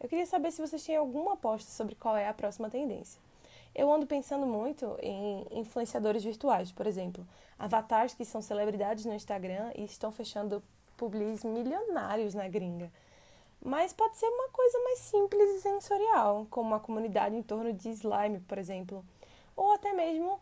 Eu 0.00 0.08
queria 0.08 0.24
saber 0.24 0.50
se 0.50 0.62
vocês 0.62 0.82
têm 0.82 0.96
alguma 0.96 1.34
aposta 1.34 1.70
sobre 1.70 1.94
qual 1.94 2.16
é 2.16 2.26
a 2.26 2.32
próxima 2.32 2.70
tendência. 2.70 3.20
Eu 3.74 3.92
ando 3.92 4.06
pensando 4.06 4.46
muito 4.46 4.96
em 5.00 5.46
influenciadores 5.52 6.24
virtuais, 6.24 6.72
por 6.72 6.86
exemplo, 6.86 7.26
avatares 7.58 8.14
que 8.14 8.24
são 8.24 8.42
celebridades 8.42 9.04
no 9.04 9.14
Instagram 9.14 9.70
e 9.76 9.84
estão 9.84 10.10
fechando 10.10 10.62
publis 10.96 11.44
milionários 11.44 12.34
na 12.34 12.48
gringa. 12.48 12.90
mas 13.62 13.92
pode 13.92 14.16
ser 14.16 14.26
uma 14.26 14.48
coisa 14.48 14.78
mais 14.84 14.98
simples 15.00 15.50
e 15.50 15.60
sensorial, 15.60 16.46
como 16.50 16.68
uma 16.68 16.80
comunidade 16.80 17.36
em 17.36 17.42
torno 17.42 17.72
de 17.72 17.90
slime, 17.90 18.40
por 18.40 18.56
exemplo, 18.56 19.04
ou 19.54 19.72
até 19.72 19.92
mesmo 19.92 20.40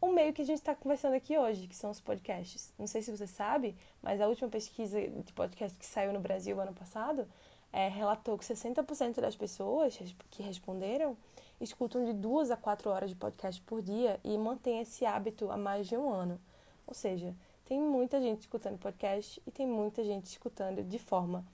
o 0.00 0.08
meio 0.08 0.32
que 0.32 0.42
a 0.42 0.44
gente 0.44 0.58
está 0.58 0.74
conversando 0.74 1.14
aqui 1.14 1.38
hoje, 1.38 1.68
que 1.68 1.76
são 1.76 1.88
os 1.90 2.00
podcasts. 2.00 2.72
Não 2.76 2.88
sei 2.88 3.00
se 3.02 3.16
você 3.16 3.28
sabe, 3.28 3.76
mas 4.02 4.20
a 4.20 4.26
última 4.26 4.48
pesquisa 4.48 5.00
de 5.00 5.32
podcast 5.32 5.78
que 5.78 5.86
saiu 5.86 6.12
no 6.12 6.18
Brasil 6.18 6.60
ano 6.60 6.74
passado 6.74 7.28
é, 7.72 7.88
relatou 7.88 8.36
que 8.36 8.44
60% 8.44 9.20
das 9.20 9.36
pessoas 9.36 9.96
que 10.30 10.42
responderam 10.42 11.16
escutam 11.62 12.04
de 12.04 12.12
duas 12.12 12.50
a 12.50 12.56
quatro 12.56 12.90
horas 12.90 13.10
de 13.10 13.16
podcast 13.16 13.60
por 13.62 13.80
dia 13.80 14.18
e 14.24 14.36
mantém 14.36 14.80
esse 14.80 15.06
hábito 15.06 15.50
há 15.50 15.56
mais 15.56 15.86
de 15.86 15.96
um 15.96 16.10
ano. 16.10 16.40
Ou 16.86 16.94
seja, 16.94 17.34
tem 17.64 17.80
muita 17.80 18.20
gente 18.20 18.40
escutando 18.40 18.78
podcast 18.78 19.40
e 19.46 19.50
tem 19.50 19.66
muita 19.66 20.02
gente 20.02 20.26
escutando 20.26 20.82
de 20.82 20.98
forma 20.98 21.44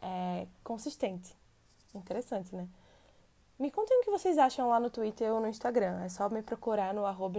é, 0.00 0.46
consistente. 0.64 1.34
Interessante, 1.94 2.54
né? 2.54 2.68
Me 3.58 3.70
contem 3.70 3.96
o 3.98 4.02
que 4.02 4.10
vocês 4.10 4.38
acham 4.38 4.68
lá 4.68 4.80
no 4.80 4.90
Twitter 4.90 5.32
ou 5.32 5.40
no 5.40 5.46
Instagram. 5.46 6.02
É 6.02 6.08
só 6.08 6.28
me 6.28 6.42
procurar 6.42 6.92
no 6.92 7.06
arroba. 7.06 7.38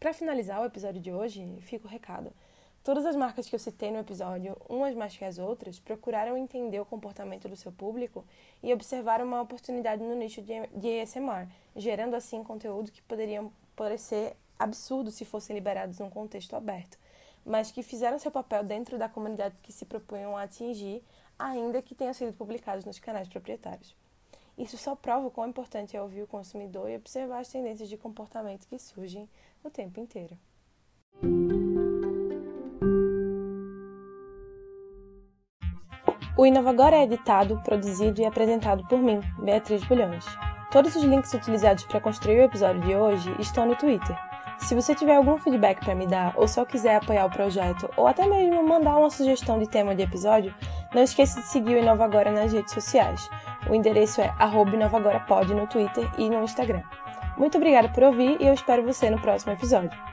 Para 0.00 0.12
finalizar 0.12 0.60
o 0.60 0.64
episódio 0.64 1.00
de 1.00 1.12
hoje, 1.12 1.46
fica 1.60 1.86
o 1.86 1.90
recado. 1.90 2.32
Todas 2.88 3.04
as 3.04 3.16
marcas 3.16 3.46
que 3.46 3.54
eu 3.54 3.58
citei 3.58 3.90
no 3.90 3.98
episódio, 3.98 4.56
umas 4.66 4.94
mais 4.94 5.14
que 5.14 5.22
as 5.22 5.38
outras, 5.38 5.78
procuraram 5.78 6.38
entender 6.38 6.80
o 6.80 6.86
comportamento 6.86 7.46
do 7.46 7.54
seu 7.54 7.70
público 7.70 8.24
e 8.62 8.72
observaram 8.72 9.26
uma 9.26 9.42
oportunidade 9.42 10.02
no 10.02 10.14
nicho 10.14 10.40
de 10.40 11.02
ASMR, 11.02 11.46
gerando 11.76 12.16
assim 12.16 12.42
conteúdo 12.42 12.90
que 12.90 13.02
poderiam 13.02 13.52
parecer 13.76 14.34
absurdo 14.58 15.10
se 15.10 15.26
fossem 15.26 15.54
liberados 15.54 15.98
num 15.98 16.08
contexto 16.08 16.56
aberto, 16.56 16.98
mas 17.44 17.70
que 17.70 17.82
fizeram 17.82 18.18
seu 18.18 18.30
papel 18.30 18.64
dentro 18.64 18.96
da 18.96 19.06
comunidade 19.06 19.60
que 19.60 19.70
se 19.70 19.84
propunham 19.84 20.34
a 20.34 20.44
atingir, 20.44 21.04
ainda 21.38 21.82
que 21.82 21.94
tenham 21.94 22.14
sido 22.14 22.32
publicados 22.32 22.86
nos 22.86 22.98
canais 22.98 23.28
proprietários. 23.28 23.94
Isso 24.56 24.78
só 24.78 24.96
prova 24.96 25.26
o 25.26 25.30
quão 25.30 25.46
importante 25.46 25.94
é 25.94 26.00
ouvir 26.00 26.22
o 26.22 26.26
consumidor 26.26 26.88
e 26.88 26.96
observar 26.96 27.40
as 27.40 27.48
tendências 27.50 27.90
de 27.90 27.98
comportamento 27.98 28.66
que 28.66 28.78
surgem 28.78 29.28
o 29.62 29.68
tempo 29.68 30.00
inteiro. 30.00 30.38
O 36.38 36.46
Inovagora 36.46 36.94
é 36.94 37.02
editado, 37.02 37.60
produzido 37.64 38.20
e 38.20 38.24
apresentado 38.24 38.84
por 38.84 39.00
mim, 39.00 39.20
Beatriz 39.40 39.82
Bulhões. 39.82 40.24
Todos 40.70 40.94
os 40.94 41.02
links 41.02 41.34
utilizados 41.34 41.82
para 41.82 42.00
construir 42.00 42.38
o 42.38 42.44
episódio 42.44 42.80
de 42.82 42.94
hoje 42.94 43.34
estão 43.40 43.66
no 43.66 43.74
Twitter. 43.74 44.16
Se 44.56 44.72
você 44.72 44.94
tiver 44.94 45.16
algum 45.16 45.36
feedback 45.36 45.84
para 45.84 45.96
me 45.96 46.06
dar, 46.06 46.32
ou 46.36 46.46
só 46.46 46.64
quiser 46.64 46.94
apoiar 46.94 47.26
o 47.26 47.30
projeto, 47.30 47.90
ou 47.96 48.06
até 48.06 48.24
mesmo 48.24 48.62
mandar 48.62 48.96
uma 48.98 49.10
sugestão 49.10 49.58
de 49.58 49.68
tema 49.68 49.96
de 49.96 50.04
episódio, 50.04 50.54
não 50.94 51.02
esqueça 51.02 51.40
de 51.40 51.48
seguir 51.48 51.74
o 51.74 51.78
Inovagora 51.78 52.30
nas 52.30 52.52
redes 52.52 52.72
sociais. 52.72 53.28
O 53.68 53.74
endereço 53.74 54.20
é 54.20 54.32
inovagorapod 54.72 55.52
no 55.52 55.66
Twitter 55.66 56.08
e 56.16 56.30
no 56.30 56.44
Instagram. 56.44 56.82
Muito 57.36 57.58
obrigada 57.58 57.88
por 57.88 58.04
ouvir 58.04 58.40
e 58.40 58.46
eu 58.46 58.54
espero 58.54 58.84
você 58.84 59.10
no 59.10 59.20
próximo 59.20 59.54
episódio. 59.54 60.07